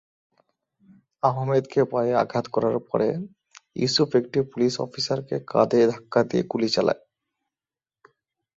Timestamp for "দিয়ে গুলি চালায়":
6.23-7.01